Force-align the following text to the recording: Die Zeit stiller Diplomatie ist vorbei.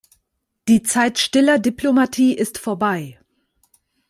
Die 0.67 0.81
Zeit 0.81 1.19
stiller 1.19 1.59
Diplomatie 1.59 2.33
ist 2.33 2.57
vorbei. 2.57 3.19